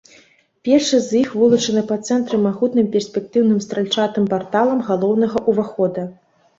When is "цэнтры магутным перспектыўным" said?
2.09-3.63